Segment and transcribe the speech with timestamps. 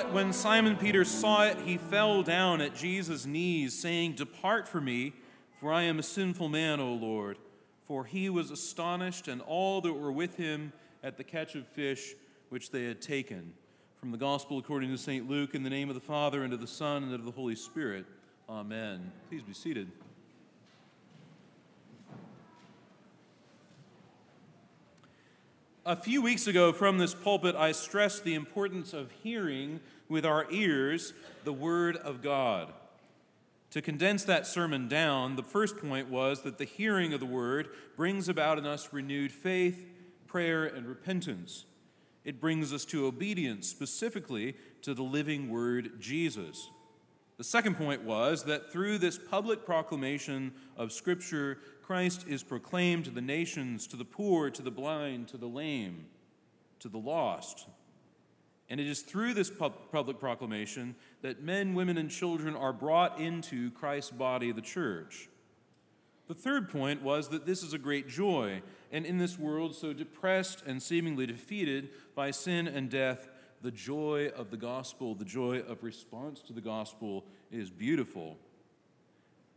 [0.00, 4.84] But when Simon Peter saw it, he fell down at Jesus' knees, saying, Depart from
[4.84, 5.12] me,
[5.58, 7.36] for I am a sinful man, O Lord.
[7.82, 10.72] For he was astonished, and all that were with him
[11.02, 12.14] at the catch of fish
[12.48, 13.52] which they had taken.
[13.98, 15.28] From the Gospel according to St.
[15.28, 17.56] Luke, in the name of the Father, and of the Son, and of the Holy
[17.56, 18.06] Spirit.
[18.48, 19.10] Amen.
[19.28, 19.90] Please be seated.
[25.88, 30.46] A few weeks ago from this pulpit, I stressed the importance of hearing with our
[30.50, 31.14] ears
[31.44, 32.74] the Word of God.
[33.70, 37.70] To condense that sermon down, the first point was that the hearing of the Word
[37.96, 39.86] brings about in us renewed faith,
[40.26, 41.64] prayer, and repentance.
[42.22, 46.68] It brings us to obedience, specifically to the living Word, Jesus.
[47.38, 53.12] The second point was that through this public proclamation of Scripture, Christ is proclaimed to
[53.12, 56.06] the nations, to the poor, to the blind, to the lame,
[56.80, 57.68] to the lost.
[58.68, 63.70] And it is through this public proclamation that men, women, and children are brought into
[63.70, 65.28] Christ's body, the church.
[66.26, 69.92] The third point was that this is a great joy, and in this world so
[69.92, 73.28] depressed and seemingly defeated by sin and death,
[73.62, 78.36] the joy of the gospel, the joy of response to the gospel is beautiful.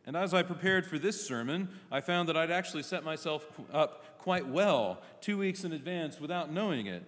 [0.05, 4.17] And as I prepared for this sermon, I found that I'd actually set myself up
[4.17, 7.03] quite well two weeks in advance without knowing it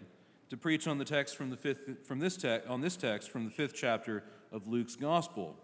[0.49, 3.45] to preach on the text from the fifth from this text on this text from
[3.45, 5.55] the fifth chapter of Luke's gospel.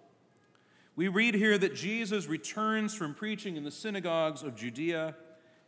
[0.96, 5.16] We read here that Jesus returns from preaching in the synagogues of Judea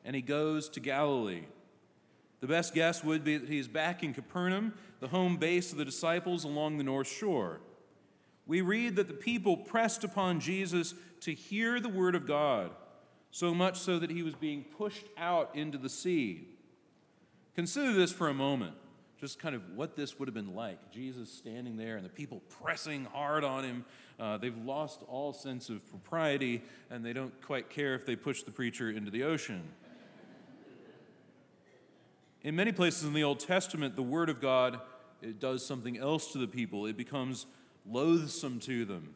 [0.03, 1.45] and he goes to Galilee.
[2.41, 5.77] The best guess would be that he is back in Capernaum, the home base of
[5.77, 7.61] the disciples along the north shore.
[8.47, 12.71] We read that the people pressed upon Jesus to hear the word of God,
[13.29, 16.47] so much so that he was being pushed out into the sea.
[17.55, 18.73] Consider this for a moment,
[19.19, 20.91] just kind of what this would have been like.
[20.91, 23.85] Jesus standing there and the people pressing hard on him.
[24.19, 28.41] Uh, they've lost all sense of propriety and they don't quite care if they push
[28.41, 29.61] the preacher into the ocean.
[32.43, 34.79] In many places in the Old Testament, the Word of God
[35.21, 36.87] it does something else to the people.
[36.87, 37.45] It becomes
[37.85, 39.13] loathsome to them.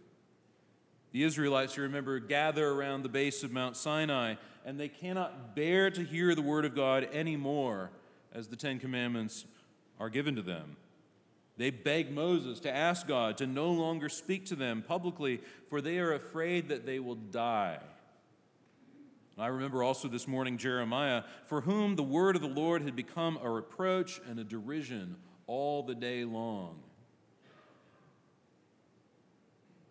[1.12, 5.90] The Israelites, you remember, gather around the base of Mount Sinai, and they cannot bear
[5.90, 7.90] to hear the word of God anymore
[8.34, 9.46] as the Ten Commandments
[10.00, 10.76] are given to them.
[11.58, 16.00] They beg Moses to ask God to no longer speak to them publicly, for they
[16.00, 17.80] are afraid that they will die.
[19.38, 23.38] I remember also this morning Jeremiah, for whom the word of the Lord had become
[23.42, 26.80] a reproach and a derision all the day long.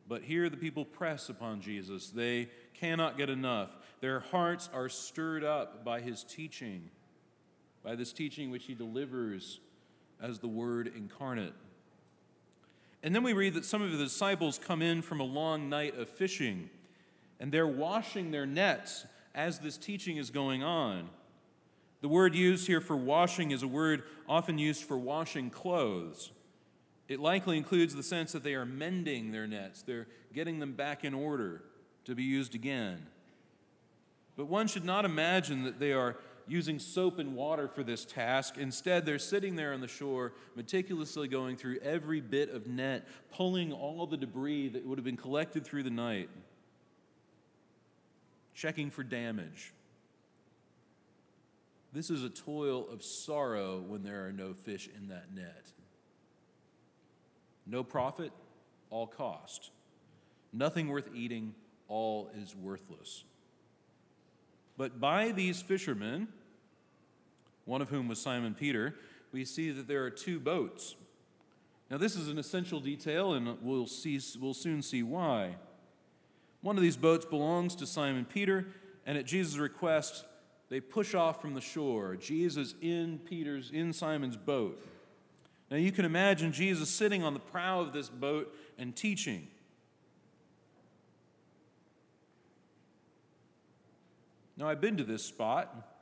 [0.08, 2.08] But here the people press upon Jesus.
[2.08, 3.76] They cannot get enough.
[4.00, 6.90] Their hearts are stirred up by his teaching,
[7.82, 9.60] by this teaching which he delivers
[10.22, 11.54] as the Word incarnate.
[13.02, 15.98] And then we read that some of the disciples come in from a long night
[15.98, 16.70] of fishing,
[17.38, 21.08] and they're washing their nets as this teaching is going on.
[22.00, 26.30] The word used here for washing is a word often used for washing clothes.
[27.08, 31.04] It likely includes the sense that they are mending their nets, they're getting them back
[31.04, 31.62] in order
[32.04, 33.06] to be used again.
[34.36, 36.16] But one should not imagine that they are
[36.46, 38.58] using soap and water for this task.
[38.58, 43.72] Instead, they're sitting there on the shore, meticulously going through every bit of net, pulling
[43.72, 46.28] all the debris that would have been collected through the night,
[48.54, 49.72] checking for damage.
[51.92, 55.72] This is a toil of sorrow when there are no fish in that net.
[57.66, 58.32] No profit,
[58.90, 59.70] all cost.
[60.52, 61.54] Nothing worth eating,
[61.88, 63.24] all is worthless.
[64.76, 66.28] But by these fishermen,
[67.64, 68.96] one of whom was Simon Peter,
[69.32, 70.96] we see that there are two boats.
[71.90, 75.56] Now, this is an essential detail, and we'll, see, we'll soon see why.
[76.64, 78.64] One of these boats belongs to Simon Peter,
[79.04, 80.24] and at Jesus' request,
[80.70, 82.16] they push off from the shore.
[82.16, 84.82] Jesus in Peter's, in Simon's boat.
[85.70, 89.46] Now you can imagine Jesus sitting on the prow of this boat and teaching.
[94.56, 96.00] Now, I've been to this spot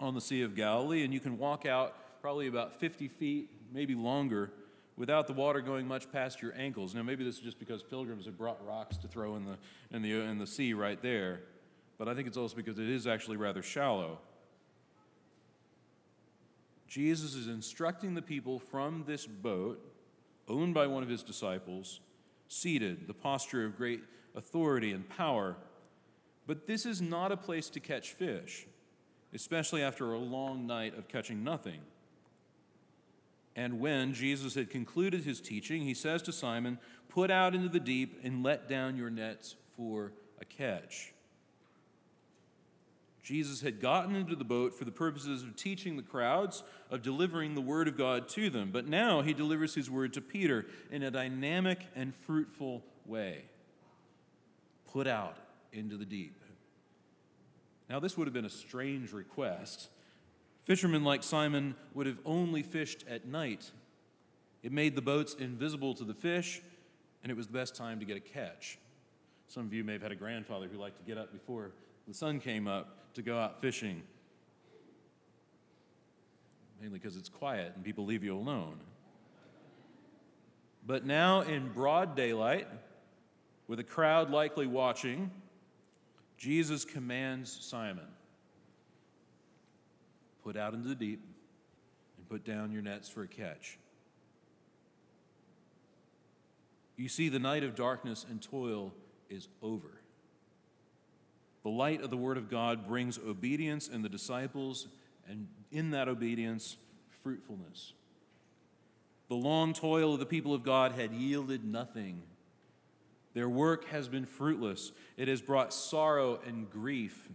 [0.00, 3.94] on the Sea of Galilee, and you can walk out probably about 50 feet, maybe
[3.94, 4.50] longer,
[4.96, 6.94] without the water going much past your ankles.
[6.94, 9.56] Now, maybe this is just because pilgrims have brought rocks to throw in the,
[9.90, 11.40] in the, in the sea right there,
[11.98, 14.18] but I think it's also because it is actually rather shallow.
[16.86, 19.80] Jesus is instructing the people from this boat,
[20.48, 22.00] owned by one of his disciples,
[22.48, 24.02] seated, the posture of great
[24.34, 25.56] authority and power.
[26.46, 28.66] But this is not a place to catch fish,
[29.34, 31.80] especially after a long night of catching nothing.
[33.56, 37.80] And when Jesus had concluded his teaching, he says to Simon, Put out into the
[37.80, 41.14] deep and let down your nets for a catch.
[43.22, 47.54] Jesus had gotten into the boat for the purposes of teaching the crowds, of delivering
[47.54, 48.70] the word of God to them.
[48.70, 53.46] But now he delivers his word to Peter in a dynamic and fruitful way.
[54.92, 55.38] Put out
[55.72, 56.40] into the deep.
[57.88, 59.88] Now, this would have been a strange request.
[60.66, 63.70] Fishermen like Simon would have only fished at night.
[64.64, 66.60] It made the boats invisible to the fish,
[67.22, 68.76] and it was the best time to get a catch.
[69.46, 71.70] Some of you may have had a grandfather who liked to get up before
[72.08, 74.02] the sun came up to go out fishing,
[76.80, 78.80] mainly because it's quiet and people leave you alone.
[80.84, 82.66] But now, in broad daylight,
[83.68, 85.30] with a crowd likely watching,
[86.36, 88.06] Jesus commands Simon
[90.46, 91.20] put out into the deep
[92.16, 93.78] and put down your nets for a catch.
[96.96, 98.94] You see, the night of darkness and toil
[99.28, 100.00] is over.
[101.64, 104.86] The light of the Word of God brings obedience in the disciples,
[105.28, 106.76] and in that obedience,
[107.24, 107.92] fruitfulness.
[109.28, 112.22] The long toil of the people of God had yielded nothing.
[113.34, 114.92] Their work has been fruitless.
[115.16, 117.28] It has brought sorrow and grief.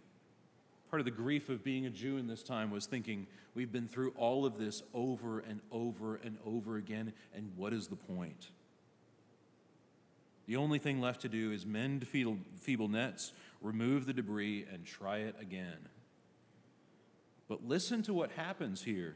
[0.92, 3.88] Part of the grief of being a Jew in this time was thinking, we've been
[3.88, 8.52] through all of this over and over and over again, and what is the point?
[10.48, 14.86] The only thing left to do is mend feeble, feeble nets, remove the debris, and
[14.86, 15.88] try it again.
[17.48, 19.16] But listen to what happens here.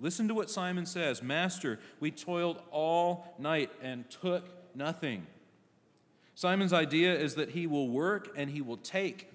[0.00, 5.28] Listen to what Simon says Master, we toiled all night and took nothing.
[6.34, 9.29] Simon's idea is that he will work and he will take.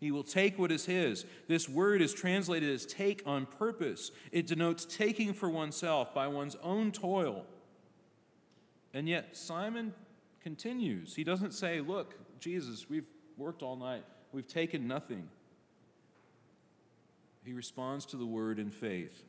[0.00, 1.24] He will take what is his.
[1.48, 4.12] This word is translated as take on purpose.
[4.30, 7.44] It denotes taking for oneself by one's own toil.
[8.94, 9.92] And yet, Simon
[10.40, 11.16] continues.
[11.16, 13.06] He doesn't say, Look, Jesus, we've
[13.36, 15.28] worked all night, we've taken nothing.
[17.44, 19.24] He responds to the word in faith.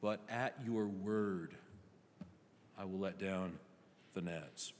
[0.00, 1.54] But at your word,
[2.78, 3.58] I will let down
[4.14, 4.72] the nets.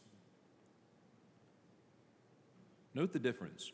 [2.94, 3.72] Note the difference.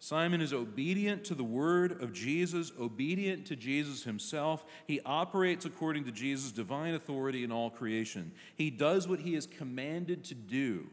[0.00, 4.64] Simon is obedient to the word of Jesus, obedient to Jesus himself.
[4.86, 8.30] He operates according to Jesus' divine authority in all creation.
[8.54, 10.86] He does what he is commanded to do.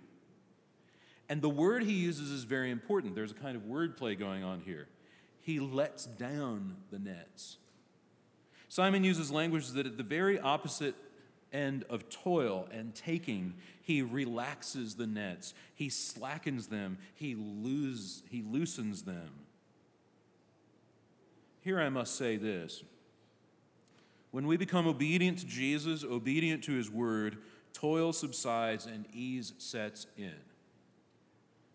[1.30, 3.16] And the word he uses is very important.
[3.16, 4.88] There's a kind of wordplay going on here.
[5.42, 7.58] He lets down the nets.
[8.68, 10.96] Simon uses language that at the very opposite
[11.54, 18.42] end of toil and taking, he relaxes the nets, he slackens them, he, lose, he
[18.42, 19.30] loosens them.
[21.62, 22.84] Here I must say this
[24.36, 27.38] when we become obedient to Jesus, obedient to his word,
[27.72, 30.36] toil subsides and ease sets in.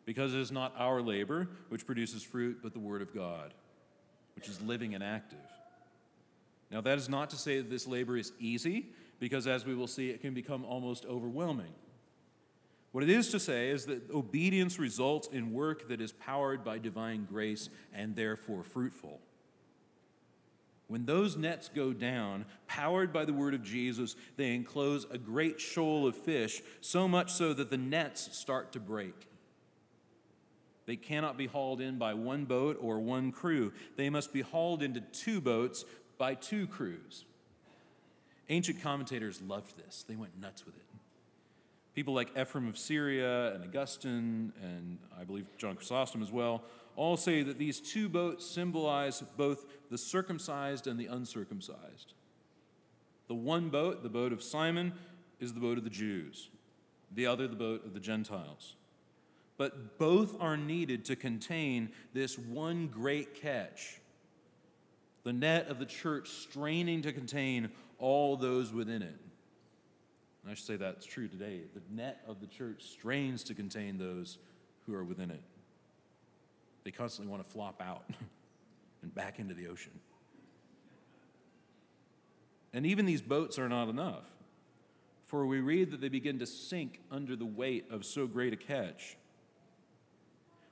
[0.04, 3.54] Because it is not our labor which produces fruit, but the word of God,
[4.34, 5.38] which is living and active.
[6.70, 8.86] Now, that is not to say that this labor is easy,
[9.20, 11.72] because as we will see, it can become almost overwhelming.
[12.90, 16.78] What it is to say is that obedience results in work that is powered by
[16.78, 19.20] divine grace and therefore fruitful.
[20.88, 25.60] When those nets go down, powered by the word of Jesus, they enclose a great
[25.60, 29.28] shoal of fish, so much so that the nets start to break.
[30.86, 33.72] They cannot be hauled in by one boat or one crew.
[33.94, 35.84] They must be hauled into two boats
[36.18, 37.24] by two crews.
[38.50, 40.82] Ancient commentators loved this, they went nuts with it.
[41.94, 46.64] People like Ephraim of Syria and Augustine, and I believe John Chrysostom as well,
[46.96, 52.14] all say that these two boats symbolize both the circumcised and the uncircumcised.
[53.28, 54.94] The one boat, the boat of Simon,
[55.38, 56.50] is the boat of the Jews,
[57.12, 58.74] the other, the boat of the Gentiles.
[59.56, 64.00] But both are needed to contain this one great catch
[65.22, 69.20] the net of the church straining to contain all those within it.
[70.42, 71.60] And I should say that's true today.
[71.74, 74.38] The net of the church strains to contain those
[74.86, 75.42] who are within it.
[76.82, 78.04] They constantly want to flop out
[79.02, 79.92] and back into the ocean.
[82.72, 84.26] And even these boats are not enough,
[85.26, 88.56] for we read that they begin to sink under the weight of so great a
[88.56, 89.16] catch.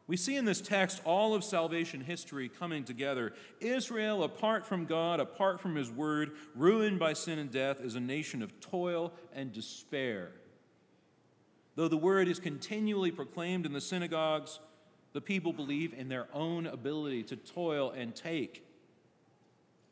[0.09, 3.35] We see in this text all of salvation history coming together.
[3.61, 8.01] Israel, apart from God, apart from His word, ruined by sin and death, is a
[8.01, 10.31] nation of toil and despair.
[11.77, 14.59] Though the word is continually proclaimed in the synagogues,
[15.13, 18.67] the people believe in their own ability to toil and take,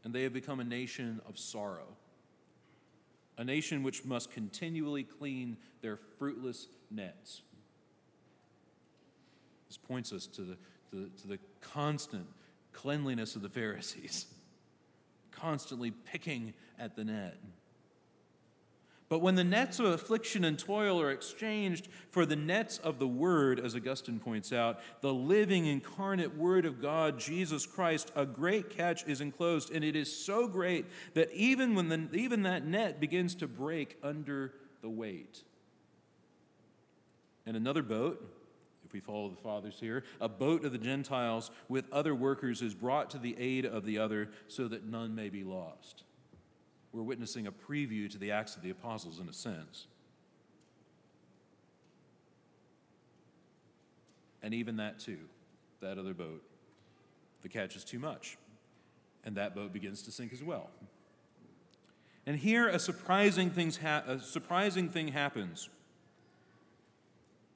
[0.02, 1.94] and they have become a nation of sorrow.
[3.38, 7.42] a nation which must continually clean their fruitless nets.
[9.88, 10.57] Points us to the,
[10.90, 12.26] to the, to the constant
[12.73, 14.26] cleanliness of the Pharisees,
[15.31, 17.37] constantly picking at the net.
[19.09, 23.07] But when the nets of affliction and toil are exchanged for the nets of the
[23.07, 28.69] Word, as Augustine points out, the living incarnate Word of God, Jesus Christ, a great
[28.69, 29.71] catch is enclosed.
[29.71, 33.97] And it is so great that even when the, even that net begins to break
[34.02, 34.52] under
[34.83, 35.45] the weight.
[37.47, 38.36] And another boat,
[38.87, 42.73] if we follow the fathers here, a boat of the Gentiles with other workers is
[42.73, 46.05] brought to the aid of the other so that none may be lost
[46.97, 49.87] we're witnessing a preview to the Acts of the Apostles in a sense.
[54.43, 55.19] And even that, too,
[55.81, 56.43] that other boat,
[57.43, 58.38] the catch is too much.
[59.25, 60.71] And that boat begins to sink as well.
[62.25, 65.69] And here a surprising, things ha- a surprising thing happens.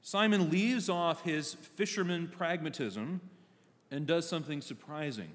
[0.02, 3.20] Simon leaves off his fisherman pragmatism
[3.90, 5.30] and does something surprising.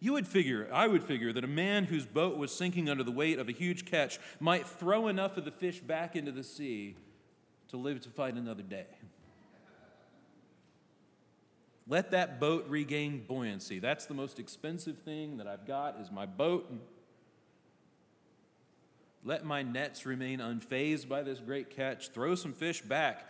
[0.00, 3.12] You would figure, I would figure, that a man whose boat was sinking under the
[3.12, 6.96] weight of a huge catch might throw enough of the fish back into the sea
[7.68, 8.86] to live to fight another day.
[11.86, 13.78] Let that boat regain buoyancy.
[13.78, 16.72] That's the most expensive thing that I've got is my boat.
[19.24, 22.10] Let my nets remain unfazed by this great catch.
[22.10, 23.26] Throw some fish back.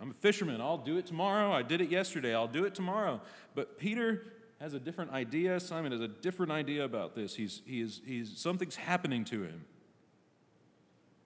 [0.00, 0.60] I'm a fisherman.
[0.60, 1.52] I'll do it tomorrow.
[1.52, 2.34] I did it yesterday.
[2.34, 3.20] I'll do it tomorrow.
[3.54, 4.24] But Peter
[4.58, 5.60] has a different idea.
[5.60, 7.34] Simon has a different idea about this.
[7.34, 9.64] He's, he is, he's, something's happening to him.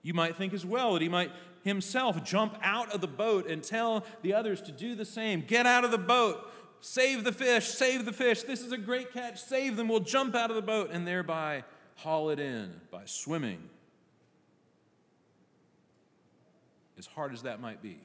[0.01, 1.31] You might think as well that he might
[1.63, 5.41] himself jump out of the boat and tell the others to do the same.
[5.41, 6.51] Get out of the boat.
[6.81, 7.69] Save the fish.
[7.69, 8.43] Save the fish.
[8.43, 9.41] This is a great catch.
[9.41, 9.87] Save them.
[9.87, 11.63] We'll jump out of the boat and thereby
[11.95, 13.69] haul it in by swimming.
[16.97, 17.99] As hard as that might be.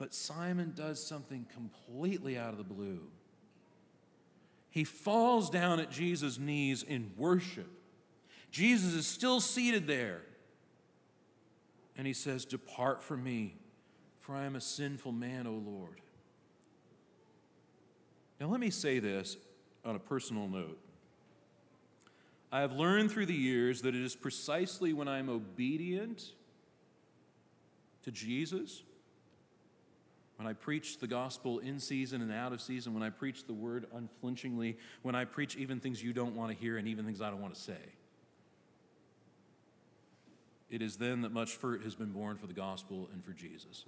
[0.00, 3.02] But Simon does something completely out of the blue.
[4.70, 7.68] He falls down at Jesus' knees in worship.
[8.50, 10.22] Jesus is still seated there.
[11.98, 13.58] And he says, Depart from me,
[14.20, 16.00] for I am a sinful man, O Lord.
[18.40, 19.36] Now, let me say this
[19.84, 20.78] on a personal note.
[22.50, 26.32] I have learned through the years that it is precisely when I'm obedient
[28.04, 28.82] to Jesus
[30.40, 33.52] when I preach the gospel in season and out of season, when I preach the
[33.52, 37.20] word unflinchingly, when I preach even things you don't want to hear and even things
[37.20, 37.76] I don't want to say.
[40.70, 43.84] It is then that much fruit has been borne for the gospel and for Jesus.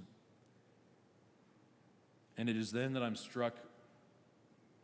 [2.37, 3.55] And it is then that I'm struck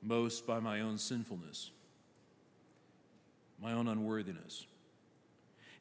[0.00, 1.70] most by my own sinfulness,
[3.60, 4.64] my own unworthiness.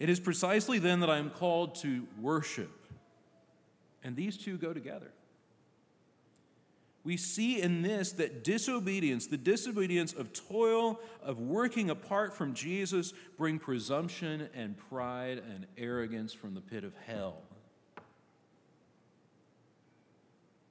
[0.02, 2.88] It is precisely then that I am called to worship.
[4.04, 5.14] And these two go together
[7.08, 13.14] we see in this that disobedience, the disobedience of toil, of working apart from Jesus,
[13.38, 17.44] bring presumption and pride and arrogance from the pit of hell.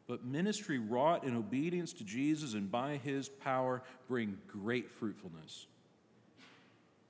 [0.06, 5.66] But ministry wrought in obedience to Jesus and by his power bring great fruitfulness,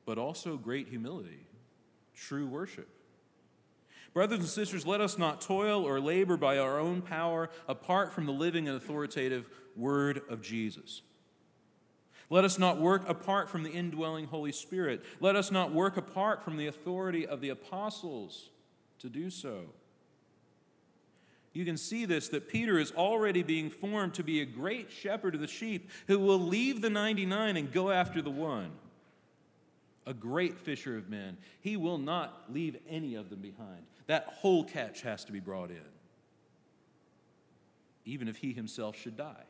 [0.04, 1.49] but also great humility,
[2.14, 2.95] true worship.
[4.16, 8.25] Brothers and sisters, let us not toil or labor by our own power apart from
[8.25, 9.46] the living and authoritative
[9.76, 11.02] word of Jesus.
[12.30, 15.04] Let us not work apart from the indwelling Holy Spirit.
[15.20, 18.49] Let us not work apart from the authority of the apostles
[19.00, 19.66] to do so.
[21.52, 25.35] You can see this that Peter is already being formed to be a great shepherd
[25.35, 28.70] of the sheep who will leave the 99 and go after the one.
[30.06, 31.37] A great fisher of men.
[31.61, 33.85] He will not leave any of them behind.
[34.06, 35.80] That whole catch has to be brought in,
[38.04, 39.44] even if he himself should die.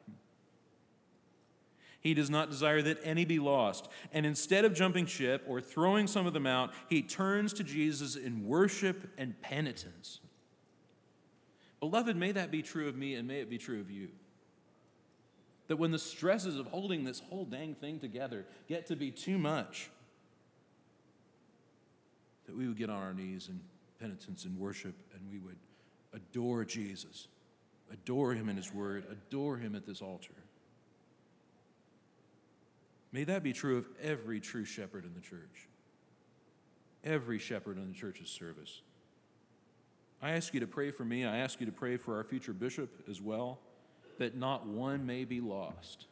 [2.00, 3.88] He does not desire that any be lost.
[4.12, 8.14] And instead of jumping ship or throwing some of them out, he turns to Jesus
[8.14, 10.20] in worship and penitence.
[11.80, 14.08] Beloved, may that be true of me and may it be true of you.
[15.66, 19.36] That when the stresses of holding this whole dang thing together get to be too
[19.36, 19.90] much,
[22.46, 23.60] that we would get on our knees and
[24.00, 25.56] penitence and worship, and we would
[26.12, 27.28] adore Jesus,
[27.92, 30.34] adore him in his word, adore him at this altar.
[33.12, 35.68] May that be true of every true shepherd in the church,
[37.04, 38.82] every shepherd in the church's service.
[40.20, 41.24] I ask you to pray for me.
[41.24, 43.58] I ask you to pray for our future bishop as well,
[44.18, 46.06] that not one may be lost.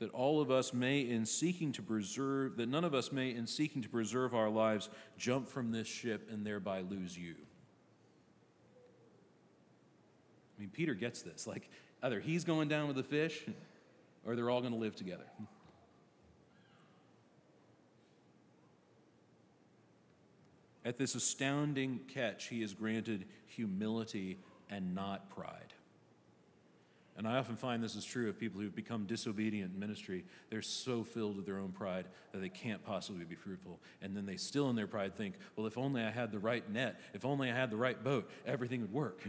[0.00, 3.46] That all of us may, in seeking to preserve, that none of us may, in
[3.46, 7.34] seeking to preserve our lives, jump from this ship and thereby lose you.
[10.56, 11.46] I mean, Peter gets this.
[11.46, 11.70] Like,
[12.02, 13.44] either he's going down with the fish,
[14.26, 15.26] or they're all going to live together.
[20.82, 24.38] At this astounding catch, he is granted humility
[24.70, 25.69] and not pride.
[27.20, 30.24] And I often find this is true of people who've become disobedient in ministry.
[30.48, 33.78] They're so filled with their own pride that they can't possibly be fruitful.
[34.00, 36.66] And then they still, in their pride, think, well, if only I had the right
[36.70, 39.20] net, if only I had the right boat, everything would work.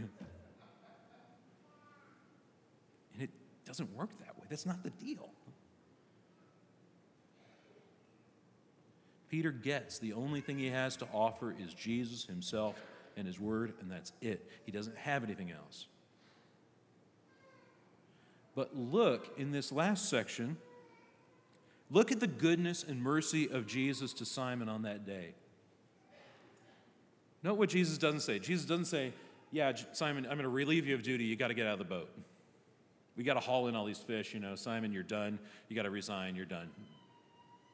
[3.12, 3.28] and it
[3.66, 4.46] doesn't work that way.
[4.48, 5.28] That's not the deal.
[9.28, 12.74] Peter gets the only thing he has to offer is Jesus himself
[13.18, 14.48] and his word, and that's it.
[14.64, 15.88] He doesn't have anything else.
[18.54, 20.56] But look in this last section,
[21.90, 25.34] look at the goodness and mercy of Jesus to Simon on that day.
[27.42, 28.38] Note what Jesus doesn't say.
[28.38, 29.12] Jesus doesn't say,
[29.50, 31.24] Yeah, Simon, I'm going to relieve you of duty.
[31.24, 32.10] You got to get out of the boat.
[33.16, 34.32] We got to haul in all these fish.
[34.32, 35.38] You know, Simon, you're done.
[35.68, 36.36] You got to resign.
[36.36, 36.70] You're done.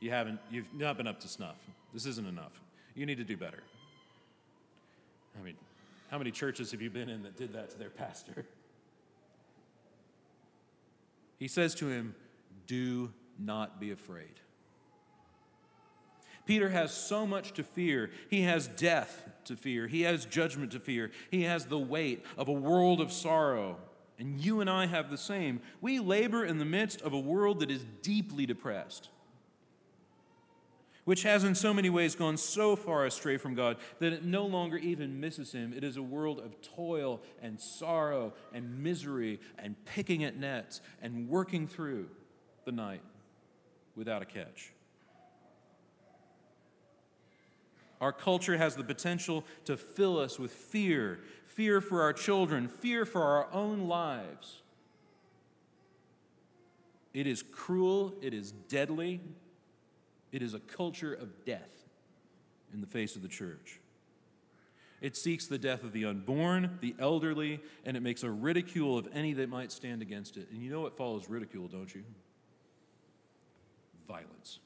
[0.01, 1.57] You haven't, you've not been up to snuff.
[1.93, 2.61] This isn't enough.
[2.95, 3.63] You need to do better.
[5.39, 5.55] I mean,
[6.11, 8.45] how many churches have you been in that did that to their pastor?
[11.39, 12.15] He says to him,
[12.67, 14.41] Do not be afraid.
[16.47, 18.11] Peter has so much to fear.
[18.31, 19.87] He has death to fear.
[19.87, 21.11] He has judgment to fear.
[21.31, 23.77] He has the weight of a world of sorrow.
[24.19, 25.61] And you and I have the same.
[25.81, 29.11] We labor in the midst of a world that is deeply depressed
[31.09, 34.45] which has in so many ways gone so far astray from God that it no
[34.45, 35.73] longer even misses Him.
[35.75, 41.27] It is a world of toil and sorrow and misery and picking at nets and
[41.27, 42.11] working through
[42.67, 43.01] the night
[43.97, 44.71] without a catch.
[48.03, 53.07] Our culture has the potential to fill us with fear fear for our children, fear
[53.07, 54.61] for our own lives.
[57.15, 59.23] It is cruel, it is deadly,
[60.33, 61.89] it is a culture of death
[62.73, 63.81] in the face of the church.
[65.01, 69.09] It seeks the death of the unborn, the elderly, and it makes a ridicule of
[69.13, 70.49] any that might stand against it.
[70.51, 72.03] And you know what follows ridicule, don't you?
[74.09, 74.59] Violence.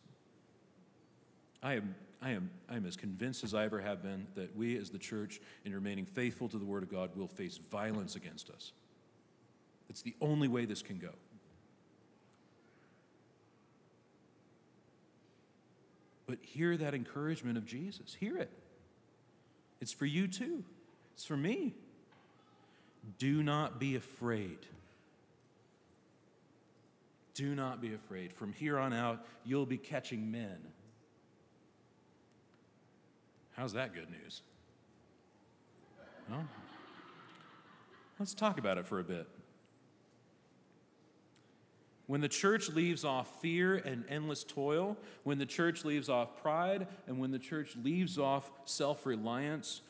[1.62, 4.76] I am, I am, I am as convinced as I ever have been that we
[4.78, 8.48] as the church, in remaining faithful to the Word of God, will face violence against
[8.50, 8.72] us.
[9.90, 11.10] It's the only way this can go.
[16.32, 18.16] But hear that encouragement of Jesus.
[18.18, 18.48] Hear it.
[19.82, 20.64] It's for you too,
[21.12, 21.74] it's for me.
[23.18, 24.56] Do not be afraid.
[27.34, 28.32] Do not be afraid.
[28.32, 30.56] From here on out, you'll be catching men.
[33.54, 34.40] How's that good news?
[36.30, 36.46] Well,
[38.18, 39.28] let's talk about it for a bit.
[42.12, 46.86] When the church leaves off fear and endless toil, when the church leaves off pride,
[47.06, 49.80] and when the church leaves off self reliance,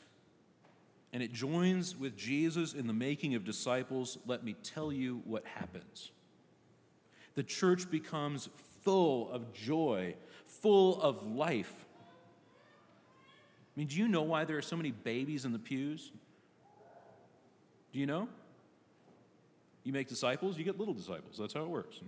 [1.11, 5.45] and it joins with Jesus in the making of disciples, let me tell you what
[5.45, 6.11] happens.
[7.35, 8.47] The church becomes
[8.83, 11.73] full of joy, full of life.
[13.75, 16.09] I mean, do you know why there are so many babies in the pews?
[17.91, 18.29] Do you know?
[19.83, 21.37] You make disciples, you get little disciples.
[21.37, 21.99] That's how it works.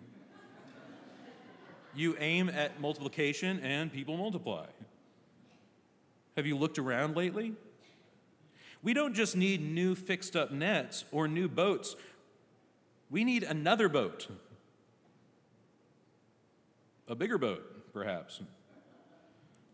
[1.93, 4.65] You aim at multiplication, and people multiply.
[6.35, 7.53] Have you looked around lately?
[8.83, 11.95] We don't just need new fixed up nets or new boats,
[13.09, 14.27] we need another boat.
[17.07, 18.41] A bigger boat, perhaps.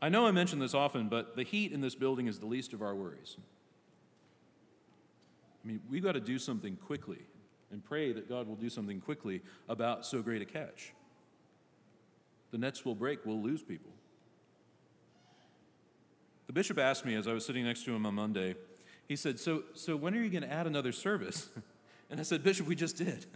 [0.01, 2.73] I know I mention this often, but the heat in this building is the least
[2.73, 3.37] of our worries.
[5.63, 7.19] I mean, we've got to do something quickly
[7.71, 10.93] and pray that God will do something quickly about so great a catch.
[12.51, 13.91] The nets will break, we'll lose people.
[16.47, 18.55] The bishop asked me as I was sitting next to him on Monday,
[19.07, 21.49] he said, So, so when are you going to add another service?
[22.09, 23.25] And I said, Bishop, we just did.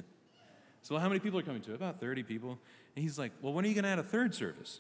[0.82, 1.74] So, how many people are coming to?
[1.74, 2.60] About 30 people.
[2.96, 4.80] And he's like, Well, when are you going to add a third service?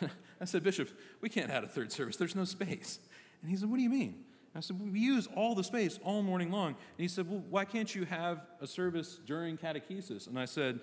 [0.40, 0.88] I said, Bishop,
[1.20, 2.16] we can't add a third service.
[2.16, 3.00] There's no space.
[3.40, 4.22] And he said, What do you mean?
[4.54, 6.68] I said, well, We use all the space all morning long.
[6.68, 10.26] And he said, Well, why can't you have a service during catechesis?
[10.26, 10.80] And I said,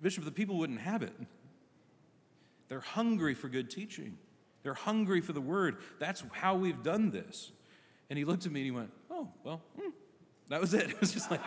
[0.00, 1.14] Bishop, the people wouldn't have it.
[2.68, 4.18] They're hungry for good teaching,
[4.62, 5.76] they're hungry for the word.
[5.98, 7.52] That's how we've done this.
[8.10, 9.90] And he looked at me and he went, Oh, well, hmm.
[10.48, 10.90] that was it.
[10.90, 11.40] It was just like,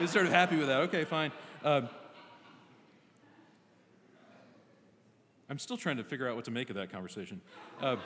[0.00, 0.80] was sort of happy with that.
[0.82, 1.30] Okay, fine.
[1.62, 1.88] Um,
[5.48, 7.40] I'm still trying to figure out what to make of that conversation.
[7.80, 7.96] Uh,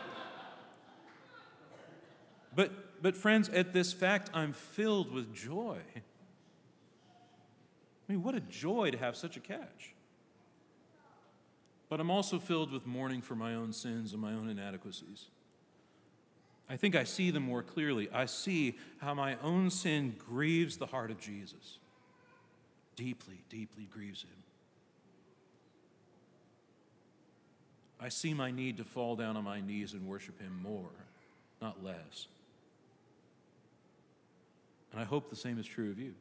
[2.59, 5.79] but, but, friends, at this fact, I'm filled with joy.
[5.95, 6.03] I
[8.13, 9.95] mean, what a joy to have such a catch.
[11.89, 15.27] But I'm also filled with mourning for my own sins and my own inadequacies.
[16.69, 18.09] I think I see them more clearly.
[18.13, 21.79] I see how my own sin grieves the heart of Jesus.
[22.97, 24.31] Deeply, deeply grieves him.
[28.01, 30.91] I see my need to fall down on my knees and worship him more,
[31.63, 32.27] not less.
[34.93, 36.15] And I hope the same is true of you.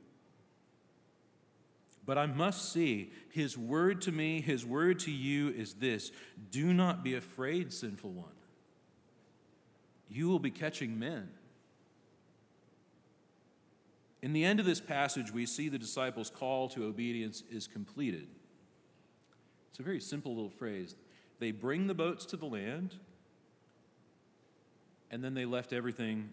[2.06, 6.12] But I must see his word to me, his word to you is this
[6.52, 8.32] do not be afraid, sinful one.
[10.10, 11.30] You will be catching men.
[14.22, 18.28] In the end of this passage, we see the disciples' call to obedience is completed.
[19.70, 20.96] It's a very simple little phrase.
[21.40, 22.96] They bring the boats to the land,
[25.12, 26.30] and then they left everything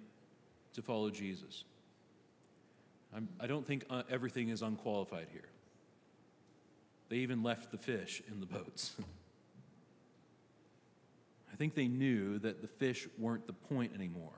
[0.73, 1.64] to follow Jesus.
[3.14, 5.48] I'm, I do not think uh, everything is unqualified here.
[7.09, 8.92] They even left the fish in the boats.
[11.53, 14.33] I think they knew that the fish weren't the point anymore.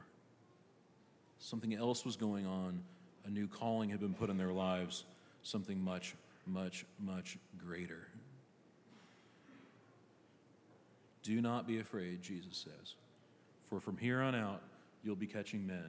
[1.38, 2.82] Something else was going on.
[3.24, 5.04] A new calling had been put in their lives,
[5.42, 6.14] something much,
[6.46, 8.06] much, much greater.
[11.22, 12.94] Do not be afraid, Jesus says,
[13.68, 14.62] for from here on out
[15.02, 15.88] you'll be catching men.